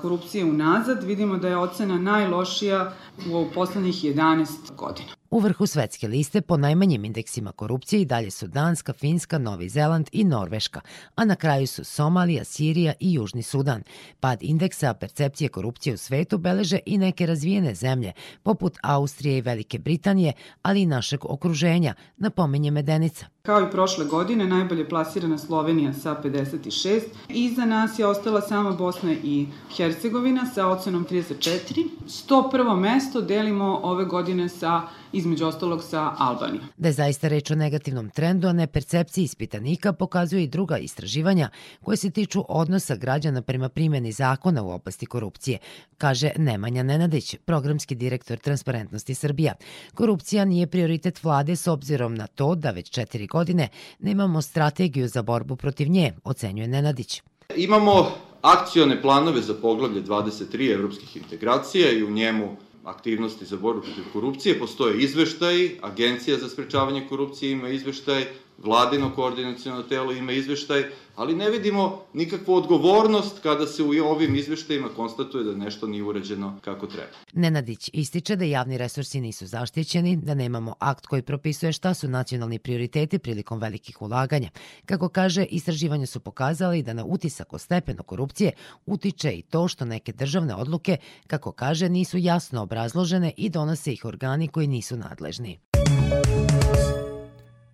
korupcije 0.00 0.44
unazad, 0.44 1.02
vidimo 1.02 1.36
da 1.36 1.48
je 1.48 1.56
ocena 1.58 1.98
najlošija 1.98 2.92
u 3.32 3.46
poslednjih 3.54 3.94
11 3.94 4.46
godina. 4.76 5.08
U 5.34 5.38
vrhu 5.40 5.66
svetske 5.66 6.08
liste 6.08 6.40
po 6.40 6.56
najmanjim 6.56 7.04
indeksima 7.04 7.52
korupcije 7.52 8.02
i 8.02 8.04
dalje 8.04 8.30
su 8.30 8.46
Danska, 8.46 8.92
Finska, 8.92 9.38
Novi 9.38 9.68
Zeland 9.68 10.08
i 10.12 10.24
Norveška, 10.24 10.80
a 11.14 11.24
na 11.24 11.36
kraju 11.36 11.66
su 11.66 11.84
Somalija, 11.84 12.44
Sirija 12.44 12.92
i 13.00 13.12
Južni 13.12 13.42
Sudan. 13.42 13.82
Pad 14.20 14.38
indeksa 14.42 14.94
percepcije 14.94 15.48
korupcije 15.48 15.94
u 15.94 15.96
svetu 15.96 16.38
beleže 16.38 16.78
i 16.86 16.98
neke 16.98 17.26
razvijene 17.26 17.74
zemlje, 17.74 18.12
poput 18.42 18.78
Austrije 18.82 19.38
i 19.38 19.40
Velike 19.40 19.78
Britanije, 19.78 20.32
ali 20.62 20.82
i 20.82 20.86
našeg 20.86 21.20
okruženja, 21.24 21.94
napominje 22.16 22.70
Medenica. 22.70 23.26
Kao 23.42 23.60
i 23.60 23.70
prošle 23.70 24.04
godine, 24.04 24.46
najbolje 24.46 24.88
plasirana 24.88 25.38
Slovenija 25.38 25.92
sa 25.92 26.20
56. 26.24 27.00
Iza 27.28 27.64
nas 27.64 27.98
je 27.98 28.06
ostala 28.06 28.40
sama 28.40 28.70
Bosna 28.70 29.12
i 29.12 29.46
Hercegovina 29.76 30.46
sa 30.46 30.68
ocenom 30.68 31.06
34. 31.06 31.88
101. 32.06 32.80
mesto 32.80 33.20
delimo 33.20 33.80
ove 33.82 34.04
godine 34.04 34.48
sa 34.48 34.82
između 35.14 35.46
ostalog 35.46 35.82
sa 35.82 36.12
Albanijom. 36.18 36.64
Da 36.76 36.88
je 36.88 36.92
zaista 36.92 37.28
reč 37.28 37.50
o 37.50 37.54
negativnom 37.54 38.10
trendu, 38.10 38.48
a 38.48 38.52
ne 38.52 38.66
percepciji 38.66 39.24
ispitanika, 39.24 39.92
pokazuju 39.92 40.42
i 40.42 40.46
druga 40.46 40.78
istraživanja 40.78 41.48
koje 41.82 41.96
se 41.96 42.10
tiču 42.10 42.44
odnosa 42.48 42.96
građana 42.96 43.42
prema 43.42 43.68
primjeni 43.68 44.12
zakona 44.12 44.62
u 44.62 44.70
oblasti 44.70 45.06
korupcije, 45.06 45.58
kaže 45.98 46.30
Nemanja 46.36 46.82
Nenadić, 46.82 47.36
programski 47.44 47.94
direktor 47.94 48.38
Transparentnosti 48.38 49.14
Srbija. 49.14 49.54
Korupcija 49.94 50.44
nije 50.44 50.66
prioritet 50.66 51.24
vlade 51.24 51.56
s 51.56 51.66
obzirom 51.66 52.14
na 52.14 52.26
to 52.26 52.54
da 52.54 52.70
već 52.70 52.90
četiri 52.90 53.26
godine 53.26 53.68
nemamo 53.98 54.42
strategiju 54.42 55.08
za 55.08 55.22
borbu 55.22 55.56
protiv 55.56 55.88
nje, 55.88 56.12
ocenjuje 56.24 56.68
Nenadić. 56.68 57.22
Imamo 57.56 58.10
akcione 58.42 59.02
planove 59.02 59.42
za 59.42 59.54
poglavlje 59.54 60.02
23 60.02 60.74
evropskih 60.74 61.16
integracija 61.16 61.92
i 61.92 62.04
u 62.04 62.10
njemu 62.10 62.56
aktivnosti 62.84 63.44
za 63.44 63.56
borbu 63.56 63.82
protiv 63.82 64.04
korupcije, 64.12 64.58
postoje 64.58 65.02
izveštaji, 65.02 65.78
Agencija 65.82 66.38
za 66.38 66.48
sprečavanje 66.48 67.06
korupcije 67.08 67.52
ima 67.52 67.68
izveštaj, 67.68 68.26
vladino 68.58 69.14
koordinacijono 69.14 69.82
telo 69.82 70.12
ima 70.12 70.32
izveštaj, 70.32 70.84
ali 71.16 71.34
ne 71.34 71.50
vidimo 71.50 72.02
nikakvu 72.12 72.54
odgovornost 72.54 73.38
kada 73.42 73.66
se 73.66 73.82
u 73.82 73.90
ovim 74.04 74.34
izveštajima 74.34 74.88
konstatuje 74.96 75.44
da 75.44 75.54
nešto 75.54 75.86
nije 75.86 76.02
urađeno 76.02 76.58
kako 76.64 76.86
treba. 76.86 77.08
Nenadić 77.32 77.90
ističe 77.92 78.36
da 78.36 78.44
javni 78.44 78.78
resursi 78.78 79.20
nisu 79.20 79.46
zaštićeni, 79.46 80.16
da 80.16 80.34
nemamo 80.34 80.74
akt 80.78 81.06
koji 81.06 81.22
propisuje 81.22 81.72
šta 81.72 81.94
su 81.94 82.08
nacionalni 82.08 82.58
prioriteti 82.58 83.18
prilikom 83.18 83.58
velikih 83.58 84.02
ulaganja. 84.02 84.50
Kako 84.86 85.08
kaže, 85.08 85.44
istraživanja 85.44 86.06
su 86.06 86.20
pokazali 86.20 86.82
da 86.82 86.92
na 86.92 87.04
utisak 87.04 87.52
o 87.52 87.58
stepenu 87.58 88.02
korupcije 88.02 88.52
utiče 88.86 89.32
i 89.32 89.42
to 89.42 89.68
što 89.68 89.84
neke 89.84 90.12
državne 90.12 90.54
odluke, 90.54 90.96
kako 91.26 91.52
kaže, 91.52 91.88
nisu 91.88 92.18
jasno 92.18 92.62
obrazložene 92.62 93.32
i 93.36 93.48
donose 93.48 93.92
ih 93.92 94.04
organi 94.04 94.48
koji 94.48 94.66
nisu 94.66 94.96
nadležni. 94.96 95.58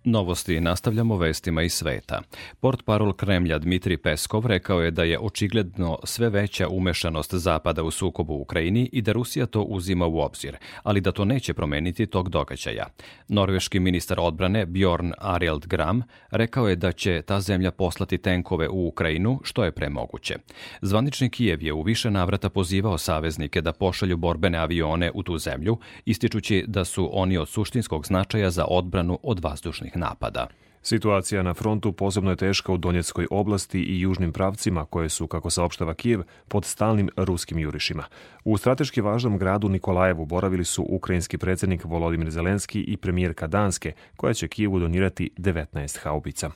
Novosti 0.03 0.59
nastavljamo 0.59 1.17
vestima 1.17 1.61
iz 1.61 1.73
sveta. 1.73 2.21
Port 2.59 2.85
parol 2.85 3.13
Kremlja 3.13 3.57
Dmitri 3.57 3.97
Peskov 3.97 4.45
rekao 4.45 4.81
je 4.81 4.91
da 4.91 5.03
je 5.03 5.19
očigledno 5.19 5.99
sve 6.03 6.29
veća 6.29 6.67
umešanost 6.67 7.33
Zapada 7.33 7.83
u 7.83 7.91
sukobu 7.91 8.33
u 8.33 8.41
Ukrajini 8.41 8.89
i 8.93 9.01
da 9.01 9.11
Rusija 9.11 9.45
to 9.45 9.61
uzima 9.61 10.07
u 10.07 10.19
obzir, 10.19 10.57
ali 10.83 11.01
da 11.01 11.11
to 11.11 11.25
neće 11.25 11.53
promeniti 11.53 12.05
tog 12.05 12.29
događaja. 12.29 12.87
Norveški 13.27 13.79
ministar 13.79 14.19
odbrane 14.19 14.65
Bjorn 14.65 15.11
Arild 15.17 15.67
Gram 15.67 16.03
rekao 16.31 16.69
je 16.69 16.75
da 16.75 16.91
će 16.91 17.21
ta 17.21 17.41
zemlja 17.41 17.71
poslati 17.71 18.17
tenkove 18.17 18.69
u 18.69 18.87
Ukrajinu 18.87 19.39
što 19.43 19.63
je 19.63 19.71
premoguće. 19.71 20.35
Zvanični 20.81 21.29
Kijev 21.29 21.63
je 21.63 21.73
u 21.73 21.81
više 21.81 22.11
navrata 22.11 22.49
pozivao 22.49 22.97
saveznike 22.97 23.61
da 23.61 23.73
pošalju 23.73 24.17
borbene 24.17 24.57
avione 24.57 25.11
u 25.13 25.23
tu 25.23 25.37
zemlju, 25.37 25.77
ističući 26.05 26.65
da 26.67 26.85
su 26.85 27.09
oni 27.13 27.37
od 27.37 27.49
suštinskog 27.49 28.05
značaja 28.05 28.49
za 28.49 28.65
odbranu 28.65 29.19
od 29.23 29.39
vazdušnih 29.43 29.90
oružanih 29.91 29.95
napada. 29.95 30.47
Situacija 30.83 31.43
na 31.43 31.53
frontu 31.53 31.91
posebno 31.91 32.31
je 32.31 32.35
teška 32.35 32.71
u 32.73 32.77
Donjeckoj 32.77 33.27
oblasti 33.31 33.79
i 33.79 34.01
južnim 34.01 34.31
pravcima 34.33 34.85
koje 34.85 35.09
su, 35.09 35.27
kako 35.27 35.49
saopštava 35.49 35.93
Kijev, 35.93 36.23
pod 36.47 36.65
stalnim 36.65 37.09
ruskim 37.17 37.59
jurišima. 37.59 38.03
U 38.43 38.57
strateški 38.57 39.01
važnom 39.01 39.37
gradu 39.37 39.69
Nikolajevu 39.69 40.25
boravili 40.25 40.65
su 40.65 40.85
ukrajinski 40.89 41.37
predsednik 41.37 41.85
Volodimir 41.85 42.29
Zelenski 42.29 42.81
i 42.81 42.97
premijerka 42.97 43.47
Danske, 43.47 43.93
koja 44.17 44.33
će 44.33 44.47
Kijevu 44.47 44.79
donirati 44.79 45.29
19 45.37 45.99
haubica. 46.03 46.51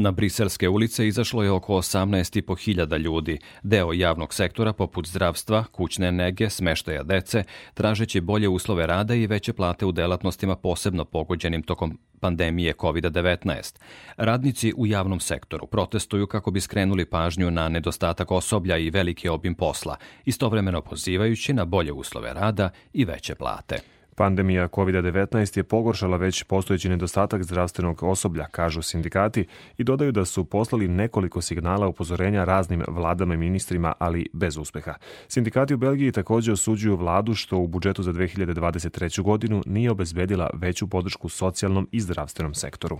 Na 0.00 0.10
briselske 0.12 0.68
ulice 0.68 1.08
izašlo 1.08 1.42
je 1.42 1.50
oko 1.50 1.74
18.500 1.74 2.98
ljudi, 2.98 3.38
deo 3.62 3.92
javnog 3.92 4.34
sektora 4.34 4.72
poput 4.72 5.08
zdravstva, 5.08 5.64
kućne 5.72 6.12
nege, 6.12 6.50
smeštaja 6.50 7.02
dece, 7.02 7.44
tražeći 7.74 8.20
bolje 8.20 8.48
uslove 8.48 8.86
rada 8.86 9.14
i 9.14 9.26
veće 9.26 9.52
plate 9.52 9.86
u 9.86 9.92
delatnostima 9.92 10.56
posebno 10.56 11.04
pogođenim 11.04 11.62
tokom 11.62 11.98
pandemije 12.20 12.74
COVID-19. 12.74 13.78
Radnici 14.16 14.72
u 14.76 14.86
javnom 14.86 15.20
sektoru 15.20 15.66
protestuju 15.66 16.26
kako 16.26 16.50
bi 16.50 16.60
skrenuli 16.60 17.04
pažnju 17.04 17.50
na 17.50 17.68
nedostatak 17.68 18.30
osoblja 18.30 18.76
i 18.76 18.90
veliki 18.90 19.28
obim 19.28 19.54
posla, 19.54 19.96
istovremeno 20.24 20.80
pozivajući 20.80 21.52
na 21.52 21.64
bolje 21.64 21.92
uslove 21.92 22.32
rada 22.32 22.70
i 22.92 23.04
veće 23.04 23.34
plate. 23.34 23.97
Pandemija 24.18 24.68
COVID-19 24.68 25.56
je 25.56 25.64
pogoršala 25.64 26.16
već 26.16 26.42
postojeći 26.42 26.88
nedostatak 26.88 27.42
zdravstvenog 27.42 28.02
osoblja, 28.02 28.46
kažu 28.46 28.82
sindikati, 28.82 29.46
i 29.78 29.84
dodaju 29.84 30.12
da 30.12 30.24
su 30.24 30.44
poslali 30.44 30.88
nekoliko 30.88 31.40
signala 31.40 31.86
upozorenja 31.86 32.44
raznim 32.44 32.82
vladama 32.88 33.34
i 33.34 33.36
ministrima, 33.36 33.92
ali 33.98 34.26
bez 34.32 34.56
uspeha. 34.56 34.94
Sindikati 35.28 35.74
u 35.74 35.78
Belgiji 35.78 36.12
takođe 36.12 36.52
osuđuju 36.52 36.96
vladu 36.96 37.34
što 37.34 37.58
u 37.58 37.66
budžetu 37.66 38.02
za 38.02 38.12
2023. 38.12 39.22
godinu 39.22 39.62
nije 39.66 39.90
obezbedila 39.90 40.50
veću 40.54 40.88
podršku 40.88 41.28
socijalnom 41.28 41.88
i 41.92 42.00
zdravstvenom 42.00 42.54
sektoru. 42.54 42.98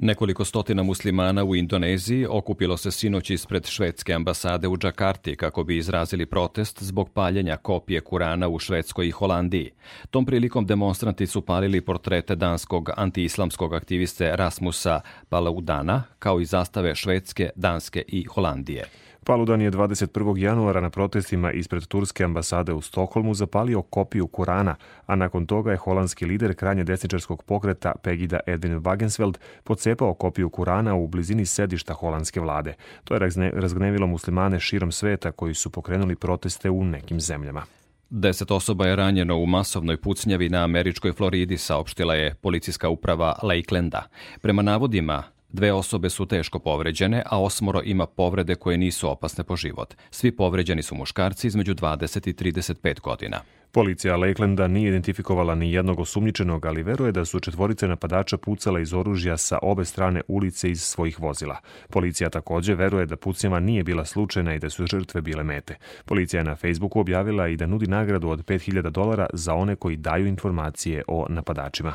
Nekoliko 0.00 0.44
stotina 0.44 0.82
muslimana 0.82 1.44
u 1.44 1.56
Indoneziji 1.56 2.26
okupilo 2.30 2.76
se 2.76 2.90
sinoć 2.90 3.30
ispred 3.30 3.66
švedske 3.66 4.12
ambasade 4.12 4.68
u 4.68 4.76
Džakarti 4.76 5.36
kako 5.36 5.64
bi 5.64 5.76
izrazili 5.76 6.26
protest 6.26 6.82
zbog 6.82 7.10
paljenja 7.10 7.56
kopije 7.56 8.00
Kurana 8.00 8.48
u 8.48 8.58
Švedskoj 8.58 9.08
i 9.08 9.10
Holandiji. 9.10 9.70
Tom 10.10 10.26
prilikom 10.26 10.66
demonstranti 10.66 11.26
su 11.26 11.42
palili 11.42 11.80
portrete 11.80 12.36
danskog 12.36 12.90
antiislamskog 12.96 13.74
aktiviste 13.74 14.36
Rasmusa 14.36 15.00
Palaudana, 15.28 16.02
kao 16.18 16.40
i 16.40 16.44
zastave 16.44 16.94
Švedske, 16.94 17.50
Danske 17.56 18.02
i 18.08 18.24
Holandije. 18.24 18.84
Paludan 19.28 19.60
je 19.60 19.70
21. 19.70 20.38
januara 20.38 20.80
na 20.80 20.90
protestima 20.90 21.52
ispred 21.52 21.86
Turske 21.86 22.24
ambasade 22.24 22.72
u 22.72 22.80
Stokholmu 22.80 23.34
zapalio 23.34 23.82
kopiju 23.82 24.26
Kurana, 24.26 24.76
a 25.06 25.16
nakon 25.16 25.46
toga 25.46 25.70
je 25.70 25.76
holandski 25.76 26.26
lider 26.26 26.54
krajnje 26.54 26.84
desničarskog 26.84 27.42
pokreta 27.42 27.92
Pegida 28.02 28.40
Edwin 28.46 28.80
Wagensveld 28.80 29.38
pocepao 29.64 30.14
kopiju 30.14 30.50
Kurana 30.50 30.94
u 30.94 31.06
blizini 31.06 31.46
sedišta 31.46 31.94
holandske 31.94 32.40
vlade. 32.40 32.74
To 33.04 33.14
je 33.14 33.20
razgnevilo 33.52 34.06
muslimane 34.06 34.60
širom 34.60 34.92
sveta 34.92 35.32
koji 35.32 35.54
su 35.54 35.70
pokrenuli 35.70 36.16
proteste 36.16 36.70
u 36.70 36.84
nekim 36.84 37.20
zemljama. 37.20 37.62
Deset 38.10 38.50
osoba 38.50 38.86
je 38.86 38.96
ranjeno 38.96 39.38
u 39.38 39.46
masovnoj 39.46 39.96
pucnjavi 39.96 40.48
na 40.48 40.64
američkoj 40.64 41.12
Floridi, 41.12 41.58
saopštila 41.58 42.14
je 42.14 42.34
policijska 42.34 42.88
uprava 42.88 43.38
Lakelanda. 43.42 44.02
Prema 44.40 44.62
navodima, 44.62 45.22
Dve 45.52 45.72
osobe 45.72 46.10
su 46.10 46.26
teško 46.26 46.58
povređene, 46.58 47.22
a 47.26 47.42
osmoro 47.42 47.80
ima 47.84 48.06
povrede 48.06 48.54
koje 48.54 48.78
nisu 48.78 49.10
opasne 49.10 49.44
po 49.44 49.56
život. 49.56 49.94
Svi 50.10 50.36
povređeni 50.36 50.82
su 50.82 50.94
muškarci 50.94 51.46
između 51.46 51.74
20 51.74 52.28
i 52.28 52.32
35 52.32 53.00
godina. 53.00 53.40
Policija 53.72 54.16
Lakelanda 54.16 54.68
nije 54.68 54.88
identifikovala 54.88 55.54
ni 55.54 55.72
jednog 55.72 56.00
osumnjičenog, 56.00 56.66
ali 56.66 56.82
veruje 56.82 57.12
da 57.12 57.24
su 57.24 57.40
četvorice 57.40 57.88
napadača 57.88 58.36
pucala 58.36 58.80
iz 58.80 58.94
oružja 58.94 59.36
sa 59.36 59.58
obe 59.62 59.84
strane 59.84 60.20
ulice 60.28 60.70
iz 60.70 60.82
svojih 60.82 61.20
vozila. 61.20 61.56
Policija 61.90 62.30
takođe 62.30 62.74
veruje 62.74 63.06
da 63.06 63.16
pucnjava 63.16 63.60
nije 63.60 63.84
bila 63.84 64.04
slučajna 64.04 64.54
i 64.54 64.58
da 64.58 64.70
su 64.70 64.86
žrtve 64.86 65.20
bile 65.20 65.44
mete. 65.44 65.76
Policija 66.04 66.40
je 66.40 66.44
na 66.44 66.56
Facebooku 66.56 67.00
objavila 67.00 67.48
i 67.48 67.56
da 67.56 67.66
nudi 67.66 67.86
nagradu 67.86 68.28
od 68.28 68.44
5000 68.44 68.90
dolara 68.90 69.26
za 69.32 69.54
one 69.54 69.76
koji 69.76 69.96
daju 69.96 70.26
informacije 70.26 71.02
o 71.08 71.26
napadačima. 71.28 71.94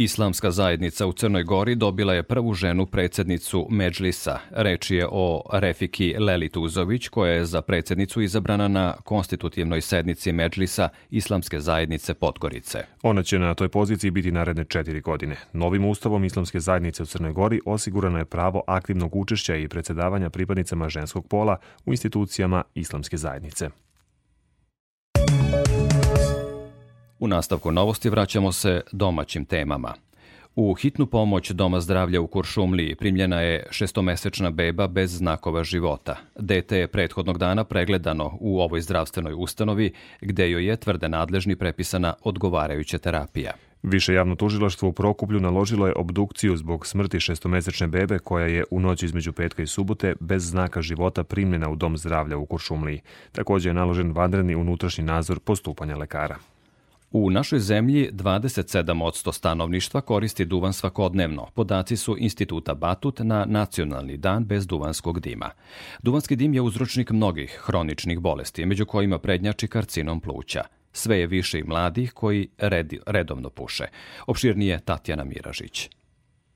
Islamska 0.00 0.50
zajednica 0.50 1.06
u 1.06 1.12
Crnoj 1.12 1.44
Gori 1.44 1.74
dobila 1.74 2.14
je 2.14 2.22
prvu 2.22 2.54
ženu 2.54 2.86
predsednicu 2.86 3.66
Međlisa. 3.70 4.38
Reč 4.50 4.90
je 4.90 5.08
o 5.10 5.42
Refiki 5.52 6.14
Leli 6.18 6.48
Tuzović, 6.48 7.08
koja 7.08 7.32
je 7.32 7.44
za 7.44 7.62
predsednicu 7.62 8.20
izabrana 8.20 8.68
na 8.68 8.94
konstitutivnoj 9.04 9.80
sednici 9.80 10.32
Međlisa 10.32 10.88
Islamske 11.10 11.60
zajednice 11.60 12.14
Podgorice. 12.14 12.84
Ona 13.02 13.22
će 13.22 13.38
na 13.38 13.54
toj 13.54 13.68
poziciji 13.68 14.10
biti 14.10 14.32
naredne 14.32 14.64
četiri 14.64 15.00
godine. 15.00 15.36
Novim 15.52 15.84
ustavom 15.84 16.24
Islamske 16.24 16.60
zajednice 16.60 17.02
u 17.02 17.06
Crnoj 17.06 17.32
Gori 17.32 17.60
osigurano 17.64 18.18
je 18.18 18.24
pravo 18.24 18.62
aktivnog 18.66 19.16
učešća 19.16 19.56
i 19.56 19.68
predsedavanja 19.68 20.30
pripadnicama 20.30 20.88
ženskog 20.88 21.28
pola 21.28 21.56
u 21.86 21.92
institucijama 21.92 22.64
Islamske 22.74 23.16
zajednice. 23.16 23.70
U 27.20 27.28
nastavku 27.28 27.72
novosti 27.72 28.10
vraćamo 28.10 28.52
se 28.52 28.80
domaćim 28.92 29.44
temama. 29.44 29.94
U 30.56 30.74
hitnu 30.74 31.06
pomoć 31.06 31.50
Doma 31.50 31.80
zdravlja 31.80 32.20
u 32.20 32.26
Kuršumliji 32.26 32.94
primljena 32.94 33.40
je 33.40 33.66
šestomesečna 33.70 34.50
beba 34.50 34.86
bez 34.86 35.16
znakova 35.16 35.64
života. 35.64 36.16
Dete 36.38 36.78
je 36.78 36.88
prethodnog 36.88 37.38
dana 37.38 37.64
pregledano 37.64 38.38
u 38.40 38.60
ovoj 38.60 38.80
zdravstvenoj 38.80 39.34
ustanovi, 39.36 39.92
gde 40.20 40.50
joj 40.50 40.66
je 40.66 40.76
tvrde 40.76 41.08
nadležni 41.08 41.56
prepisana 41.56 42.14
odgovarajuća 42.22 42.98
terapija. 42.98 43.52
Više 43.82 44.14
javno 44.14 44.34
tužilaštvo 44.34 44.88
u 44.88 44.92
Prokuplju 44.92 45.40
naložilo 45.40 45.86
je 45.86 45.94
obdukciju 45.96 46.56
zbog 46.56 46.86
smrti 46.86 47.20
šestomesečne 47.20 47.86
bebe 47.86 48.18
koja 48.18 48.46
je 48.46 48.64
u 48.70 48.80
noći 48.80 49.06
između 49.06 49.32
petka 49.32 49.62
i 49.62 49.66
subote 49.66 50.14
bez 50.20 50.50
znaka 50.50 50.82
života 50.82 51.24
primljena 51.24 51.70
u 51.70 51.76
Dom 51.76 51.96
zdravlja 51.96 52.36
u 52.36 52.46
Kuršumliji. 52.46 53.00
Takođe 53.32 53.68
je 53.68 53.74
naložen 53.74 54.12
vanredni 54.12 54.54
unutrašnji 54.54 55.04
nadzor 55.04 55.38
postupanja 55.40 55.96
lekara. 55.96 56.36
U 57.10 57.30
našoj 57.30 57.58
zemlji 57.58 58.10
27% 58.12 59.32
stanovništva 59.32 60.00
koristi 60.00 60.44
duvan 60.44 60.72
svakodnevno. 60.72 61.46
Podaci 61.54 61.96
su 61.96 62.16
Instituta 62.18 62.74
Batut 62.74 63.18
na 63.18 63.44
Nacionalni 63.44 64.16
dan 64.16 64.44
bez 64.44 64.66
duvanskog 64.66 65.20
dima. 65.20 65.50
Duvanski 66.02 66.36
dim 66.36 66.54
je 66.54 66.60
uzročnik 66.60 67.10
mnogih 67.10 67.58
hroničnih 67.64 68.18
bolesti, 68.18 68.66
među 68.66 68.86
kojima 68.86 69.18
prednjači 69.18 69.68
karcinom 69.68 70.20
pluća. 70.20 70.62
Sve 70.92 71.18
je 71.18 71.26
više 71.26 71.58
i 71.58 71.64
mladih 71.64 72.12
koji 72.12 72.48
redovno 73.06 73.50
puše. 73.50 73.84
Opširnije 74.26 74.80
Tatjana 74.80 75.24
Miražić. 75.24 75.90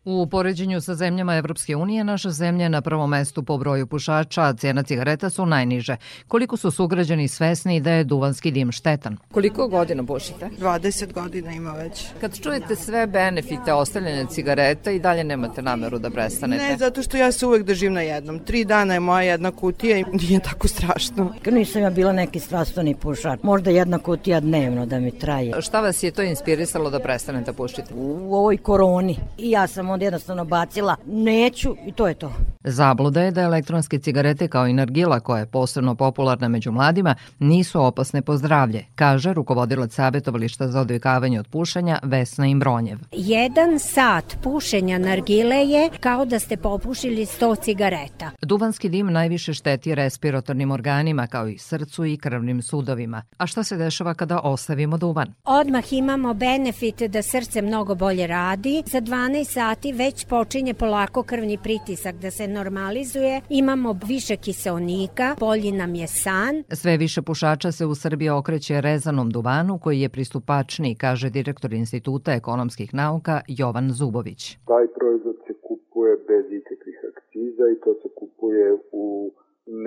U 0.05 0.27
poređenju 0.27 0.81
sa 0.81 0.95
zemljama 0.95 1.37
Evropske 1.37 1.77
unije, 1.77 2.05
naša 2.05 2.31
zemlja 2.31 2.63
je 2.63 2.69
na 2.69 2.81
prvom 2.81 3.11
mestu 3.11 3.43
po 3.43 3.59
broju 3.59 3.87
pušača, 3.87 4.43
a 4.43 4.53
cena 4.53 4.83
cigareta 4.83 5.31
su 5.31 5.47
najniže. 5.47 5.97
Koliko 6.29 6.57
su 6.57 6.71
sugrađani 6.71 7.29
svesni 7.29 7.81
da 7.81 7.91
je 7.91 8.05
duvanski 8.05 8.51
dim 8.51 8.73
štetan? 8.73 9.17
Koliko 9.33 9.69
godina 9.69 10.05
pušite? 10.05 10.51
20 10.61 11.13
godina 11.13 11.53
ima 11.53 11.73
već. 11.73 12.07
Kad 12.21 12.41
čujete 12.41 12.77
sve 12.77 13.07
benefite 13.07 13.73
ostavljanja 13.73 14.27
cigareta 14.27 14.91
i 14.91 14.99
dalje 14.99 15.25
nemate 15.25 15.63
nameru 15.63 15.99
da 15.99 16.11
prestanete? 16.11 16.63
Ne, 16.63 16.77
zato 16.77 17.03
što 17.03 17.17
ja 17.17 17.33
se 17.33 17.47
uvek 17.47 17.63
držim 17.63 17.93
na 17.93 18.01
jednom. 18.01 18.39
Tri 18.39 18.65
dana 18.65 18.95
je 18.95 19.01
moja 19.01 19.23
jedna 19.23 19.51
kutija 19.51 19.99
i 19.99 20.05
nije 20.13 20.41
tako 20.41 20.69
strašno. 20.69 21.35
Nisam 21.51 21.83
ja 21.83 21.91
bila 21.91 22.13
neki 22.13 22.41
strastveni 22.41 22.95
pušač. 22.95 23.43
Možda 23.43 23.71
jedna 23.71 23.99
kutija 23.99 24.41
dnevno 24.41 24.87
da 24.87 25.01
mi 25.01 25.19
traje. 25.19 25.63
Šta 25.63 25.81
vas 25.81 26.03
je 26.03 26.11
to 26.11 26.23
inspirisalo 26.23 26.91
da 26.91 27.01
prestanete 27.01 27.53
pušiti? 27.53 27.95
U 27.95 28.35
ovoj 28.35 28.57
koroni. 28.57 29.17
I 29.39 29.51
ja 29.51 29.67
sam 29.67 29.92
onda 29.93 30.05
jednostavno 30.05 30.45
bacila 30.45 30.97
neću 31.07 31.77
i 31.87 31.93
to 31.93 32.09
je 32.09 32.15
to. 32.15 32.33
Zabluda 32.65 33.23
je 33.23 33.31
da 33.31 33.41
elektronske 33.41 33.99
cigarete 33.99 34.49
kao 34.49 34.67
i 34.67 34.73
nargila 34.73 35.21
koja 35.21 35.41
je 35.41 35.47
posebno 35.47 35.95
popularna 35.95 36.49
među 36.49 36.73
mladima 36.73 37.15
nisu 37.39 37.83
opasne 37.83 38.23
po 38.23 38.37
zdravlje, 38.37 38.85
kaže 38.95 39.33
rukovodilac 39.33 39.95
savjetovališta 39.95 40.69
za 40.69 40.81
odvikavanje 40.81 41.41
od 41.41 41.49
pušenja 41.49 41.99
Vesna 42.03 42.47
Imbronjev. 42.47 42.99
Jedan 43.13 43.79
sat 43.79 44.37
pušenja 44.43 44.99
nargile 44.99 45.57
je 45.57 45.91
kao 46.01 46.25
da 46.25 46.39
ste 46.39 46.57
popušili 46.57 47.27
100 47.27 47.63
cigareta. 47.65 48.31
Duvanski 48.43 48.89
dim 48.89 49.13
najviše 49.13 49.55
šteti 49.55 49.95
respiratornim 49.95 50.71
organima 50.71 51.27
kao 51.27 51.49
i 51.49 51.59
srcu 51.59 52.05
i 52.05 52.17
krvnim 52.17 52.63
sudovima. 52.63 53.23
A 53.39 53.47
šta 53.47 53.63
se 53.63 53.77
dešava 53.77 54.15
kada 54.15 54.41
ostavimo 54.41 54.99
duvan? 54.99 55.35
Odmah 55.45 55.93
imamo 55.93 56.35
benefit 56.35 57.03
da 57.03 57.23
srce 57.23 57.63
mnogo 57.63 57.95
bolje 57.95 58.27
radi. 58.27 58.83
Za 58.87 59.01
12 59.01 59.45
sati 59.45 59.82
već 59.91 60.27
počinje 60.29 60.75
polako 60.75 61.23
krvni 61.23 61.59
pritisak 61.63 62.15
da 62.15 62.31
se 62.31 62.49
normalizuje, 62.49 63.41
imamo 63.49 63.99
više 64.07 64.37
kiseonika, 64.37 65.37
bolji 65.41 65.73
nam 65.73 65.95
je 65.95 66.07
san. 66.07 66.65
Sve 66.73 66.97
više 66.97 67.23
pušača 67.23 67.73
se 67.73 67.87
u 67.87 67.95
Srbiji 67.95 68.29
okreće 68.29 68.81
rezanom 68.81 69.31
duvanu 69.31 69.79
koji 69.79 70.01
je 70.01 70.09
pristupačni, 70.09 70.95
kaže 70.95 71.31
direktor 71.31 71.73
Instituta 71.73 72.33
ekonomskih 72.33 72.95
nauka 72.95 73.41
Jovan 73.49 73.91
Zubović. 73.91 74.59
Taj 74.67 74.87
proizvod 74.99 75.37
se 75.47 75.53
kupuje 75.69 76.17
bez 76.29 76.45
ikakvih 76.61 76.99
akciza 77.11 77.65
i 77.73 77.81
to 77.85 77.95
se 78.03 78.09
kupuje 78.19 78.67
u 78.93 79.33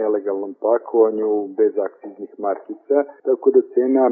nelegalnom 0.02 0.54
pakovanju 0.65 1.30
bez 1.60 1.74
akciznih 1.88 2.32
markica, 2.38 2.98
tako 3.28 3.48
da 3.56 3.62
cena 3.74 4.06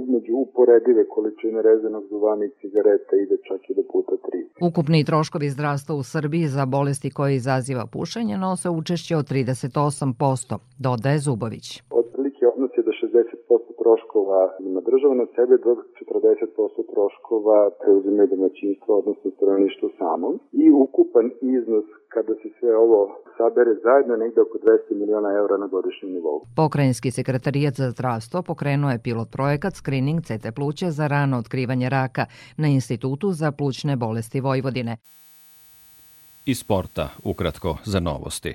između 0.00 0.32
uporedive 0.44 1.02
količine 1.14 1.62
rezanog 1.62 2.04
duvana 2.10 2.44
i 2.44 2.54
cigareta 2.60 3.16
ide 3.16 3.36
čak 3.48 3.60
i 3.70 3.74
do 3.78 3.82
puta 3.92 4.16
tri. 4.26 4.40
Ukupni 4.68 5.04
troškovi 5.04 5.48
zdravstva 5.50 5.94
u 5.94 6.02
Srbiji 6.02 6.46
za 6.56 6.64
bolesti 6.66 7.10
koje 7.10 7.34
izaziva 7.34 7.84
pušenje 7.92 8.36
nose 8.46 8.68
učešće 8.70 9.16
od 9.16 9.26
38%, 9.30 10.58
dodaje 10.86 11.18
Zubović. 11.18 11.66
Otprilike 11.90 12.42
odnos 12.52 12.70
je 12.76 12.82
da 12.88 12.90
60% 12.90 13.75
troškova 13.86 14.42
ima 14.68 14.80
država 14.88 15.14
na 15.22 15.26
sebe, 15.36 15.54
dok 15.66 15.78
40% 16.00 16.92
troškova 16.92 17.58
preuzimaju 17.80 18.28
domaćinstvo, 18.34 18.90
odnosno 19.00 19.26
stanovništvo 19.36 19.88
samo. 20.00 20.28
I 20.62 20.64
ukupan 20.84 21.26
iznos 21.56 21.86
kada 22.14 22.32
se 22.40 22.48
sve 22.58 22.72
ovo 22.84 23.00
sabere 23.36 23.72
zajedno 23.86 24.14
negde 24.16 24.40
oko 24.46 24.56
200 24.58 25.00
miliona 25.00 25.30
eura 25.40 25.56
na 25.62 25.66
godišnjem 25.74 26.10
nivou. 26.16 26.38
Pokrajinski 26.60 27.10
sekretarijat 27.18 27.74
za 27.74 27.86
zdravstvo 27.94 28.38
pokrenuo 28.50 28.90
je 28.90 29.04
pilot 29.06 29.28
projekat 29.36 29.74
screening 29.80 30.20
CT 30.26 30.44
pluća 30.56 30.88
za 30.98 31.06
rano 31.14 31.34
otkrivanje 31.42 31.88
raka 31.98 32.24
na 32.62 32.68
Institutu 32.78 33.26
za 33.40 33.48
plućne 33.58 33.94
bolesti 33.96 34.40
Vojvodine 34.40 34.94
i 36.46 36.54
sporta, 36.54 37.08
ukratko 37.22 37.76
za 37.84 38.00
novosti. 38.00 38.54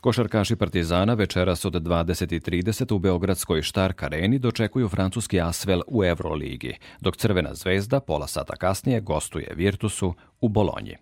Košarkaši 0.00 0.56
Partizana 0.56 1.14
večeras 1.14 1.64
od 1.64 1.72
20.30 1.72 2.94
u 2.94 2.98
Beogradskoj 2.98 3.62
Štark 3.62 4.02
areni 4.02 4.38
dočekuju 4.38 4.88
francuski 4.88 5.40
Asvel 5.40 5.82
u 5.86 6.04
Euroligi, 6.04 6.74
dok 7.00 7.16
Crvena 7.16 7.54
zvezda 7.54 8.00
pola 8.00 8.26
sata 8.26 8.56
kasnije 8.56 9.00
gostuje 9.00 9.52
Virtusu 9.54 10.14
u 10.40 10.48
Bolonji. 10.48 10.96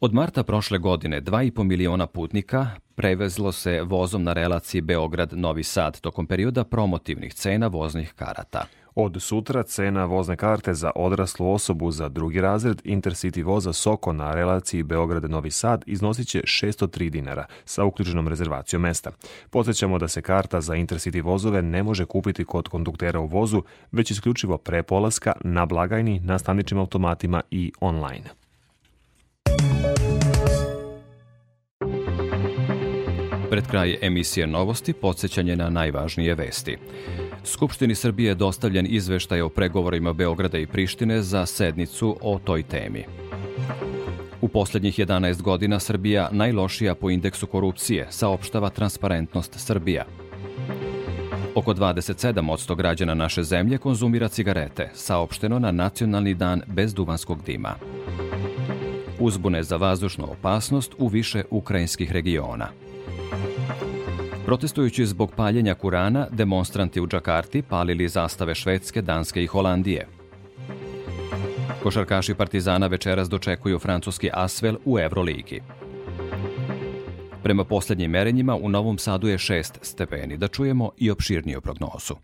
Od 0.00 0.14
marta 0.14 0.42
prošle 0.42 0.78
godine 0.78 1.20
2,5 1.20 1.62
miliona 1.62 2.06
putnika 2.06 2.66
prevezlo 2.94 3.52
se 3.52 3.82
vozom 3.82 4.22
na 4.22 4.32
relaciji 4.32 4.80
Beograd-Novi 4.80 5.62
Sad 5.62 6.00
tokom 6.00 6.26
perioda 6.26 6.64
promotivnih 6.64 7.34
cena 7.34 7.66
voznih 7.66 8.12
karata. 8.12 8.66
Od 9.02 9.22
sutra 9.22 9.62
cena 9.62 10.04
vozne 10.04 10.36
karte 10.36 10.74
za 10.74 10.90
odraslu 10.94 11.52
osobu 11.52 11.90
za 11.90 12.08
drugi 12.08 12.40
razred 12.40 12.82
Intercity 12.84 13.44
voza 13.44 13.72
Soko 13.72 14.12
na 14.12 14.34
relaciji 14.34 14.82
Beograd-Novi 14.82 15.50
Sad 15.50 15.84
iznosit 15.86 16.28
će 16.28 16.40
603 16.40 17.10
dinara 17.10 17.46
sa 17.64 17.84
uključenom 17.84 18.28
rezervacijom 18.28 18.82
mesta. 18.82 19.10
Podsećamo 19.50 19.98
da 19.98 20.08
se 20.08 20.22
karta 20.22 20.60
za 20.60 20.74
Intercity 20.74 21.24
vozove 21.24 21.62
ne 21.62 21.82
može 21.82 22.04
kupiti 22.04 22.44
kod 22.44 22.68
konduktera 22.68 23.20
u 23.20 23.26
vozu, 23.26 23.62
već 23.92 24.10
isključivo 24.10 24.58
pre 24.58 24.82
polaska 24.82 25.32
na 25.44 25.66
blagajni, 25.66 26.20
na 26.24 26.38
staničnim 26.38 26.80
automatima 26.80 27.42
i 27.50 27.72
online. 27.80 28.39
Pred 33.50 33.66
kraj 33.66 33.98
emisije 34.02 34.46
novosti 34.46 34.92
podsjećanje 34.92 35.56
na 35.56 35.70
najvažnije 35.70 36.34
vesti. 36.34 36.76
Skupštini 37.44 37.94
Srbije 37.94 38.28
je 38.28 38.34
dostavljen 38.34 38.86
izveštaj 38.90 39.40
o 39.40 39.48
pregovorima 39.48 40.12
Beograda 40.12 40.58
i 40.58 40.66
Prištine 40.66 41.22
za 41.22 41.46
sednicu 41.46 42.16
o 42.20 42.38
toj 42.44 42.62
temi. 42.62 43.04
U 44.40 44.48
poslednjih 44.48 44.98
11 44.98 45.42
godina 45.42 45.80
Srbija 45.80 46.28
najlošija 46.32 46.94
po 46.94 47.10
indeksu 47.10 47.46
korupcije, 47.46 48.06
saopštava 48.10 48.70
Transparentnost 48.70 49.54
Srbija. 49.56 50.04
Oko 51.54 51.74
27% 51.74 52.76
građana 52.76 53.14
naše 53.14 53.42
zemlje 53.42 53.78
konzumira 53.78 54.28
cigarete, 54.28 54.90
saopšteno 54.94 55.58
na 55.58 55.72
Nacionalni 55.72 56.34
dan 56.34 56.62
bez 56.66 56.94
duvanskog 56.94 57.44
dima. 57.46 57.74
Uzbune 59.18 59.62
za 59.62 59.76
vazdušnu 59.76 60.32
opasnost 60.32 60.94
u 60.98 61.08
više 61.08 61.44
ukrajinskih 61.50 62.12
regiona. 62.12 62.68
Protestujući 64.50 65.06
zbog 65.06 65.32
paljenja 65.36 65.74
Kurana, 65.74 66.26
demonstranti 66.30 67.00
u 67.00 67.06
Džakarti 67.06 67.62
palili 67.62 68.08
zastave 68.08 68.54
Švedske, 68.54 69.02
Danske 69.02 69.42
i 69.42 69.46
Holandije. 69.46 70.06
Košarkaši 71.82 72.34
Partizana 72.34 72.86
večeras 72.86 73.28
dočekuju 73.28 73.78
francuski 73.78 74.30
Asvel 74.32 74.76
u 74.84 74.98
Euroligi. 74.98 75.60
Prema 77.42 77.64
poslednjim 77.64 78.10
merenjima 78.10 78.56
u 78.56 78.68
Novom 78.68 78.98
Sadu 78.98 79.28
je 79.28 79.38
6 79.38 79.78
stepeni. 79.82 80.36
Da 80.36 80.48
čujemo 80.48 80.90
i 80.96 81.10
opširniju 81.10 81.60
prognozu. 81.60 82.14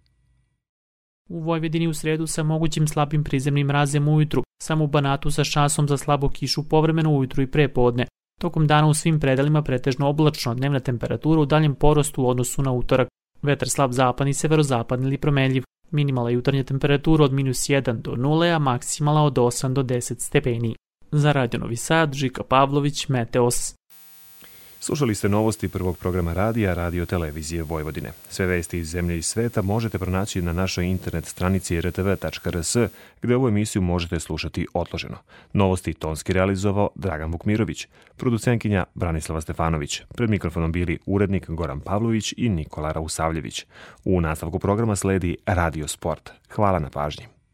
U 1.28 1.40
Vojvedini 1.40 1.88
u 1.88 1.94
sredu 1.94 2.26
sa 2.26 2.42
mogućim 2.42 2.88
slabim 2.88 3.24
prizemnim 3.24 3.70
razem 3.70 4.08
ujutru. 4.08 4.42
samo 4.62 4.84
u 4.84 4.86
Banatu 4.86 5.30
sa 5.30 5.44
šansom 5.44 5.88
za 5.88 5.96
slabu 5.96 6.28
kišu 6.28 6.68
povremeno 6.68 7.10
ujutru 7.10 7.42
i 7.42 7.50
prepodne. 7.50 8.06
Tokom 8.40 8.66
dana 8.66 8.86
u 8.86 8.94
svim 8.94 9.20
predelima 9.20 9.62
pretežno 9.62 10.08
oblačno, 10.08 10.54
dnevna 10.54 10.80
temperatura 10.80 11.40
u 11.40 11.46
daljem 11.46 11.74
porostu 11.74 12.22
u 12.22 12.28
odnosu 12.28 12.62
na 12.62 12.72
utorak. 12.72 13.08
Vetar 13.42 13.68
slab 13.68 13.92
zapadni, 13.92 14.34
severozapadni 14.34 15.06
ili 15.06 15.18
promenljiv. 15.18 15.62
Minimala 15.90 16.30
jutarnja 16.30 16.64
temperatura 16.64 17.24
od 17.24 17.32
minus 17.32 17.58
1 17.58 17.92
do 17.92 18.10
0, 18.10 18.54
a 18.54 18.58
maksimala 18.58 19.22
od 19.22 19.34
8 19.34 19.72
do 19.72 19.82
10 19.82 20.20
stepeni. 20.20 20.74
Za 21.12 21.32
Radio 21.32 21.60
Novi 21.60 21.76
Sad, 21.76 22.12
Žika 22.12 22.42
Pavlović, 22.42 23.08
Meteos. 23.08 23.74
Slušali 24.86 25.14
ste 25.14 25.28
novosti 25.28 25.68
prvog 25.68 25.98
programa 25.98 26.32
radija 26.32 26.74
Radio 26.74 27.06
Televizije 27.06 27.62
Vojvodine. 27.62 28.12
Sve 28.28 28.46
vesti 28.46 28.78
iz 28.78 28.90
zemlje 28.90 29.18
i 29.18 29.22
sveta 29.22 29.62
možete 29.62 29.98
pronaći 29.98 30.42
na 30.42 30.52
našoj 30.52 30.84
internet 30.84 31.26
stranici 31.26 31.80
rtv.rs, 31.80 32.76
gde 33.22 33.36
ovu 33.36 33.48
emisiju 33.48 33.82
možete 33.82 34.20
slušati 34.20 34.66
odloženo. 34.74 35.16
Novosti 35.52 35.94
tonski 35.94 36.32
realizovao 36.32 36.90
Dragan 36.94 37.32
Vukmirović, 37.32 37.88
producenkinja 38.16 38.84
Branislava 38.94 39.40
Stefanović, 39.40 40.02
pred 40.14 40.30
mikrofonom 40.30 40.72
bili 40.72 40.98
urednik 41.06 41.50
Goran 41.50 41.80
Pavlović 41.80 42.34
i 42.36 42.48
Nikola 42.48 42.92
Rausavljević. 42.92 43.66
U 44.04 44.20
nastavku 44.20 44.58
programa 44.58 44.96
sledi 44.96 45.36
Radio 45.46 45.88
Sport. 45.88 46.30
Hvala 46.50 46.78
na 46.78 46.90
pažnji. 46.90 47.35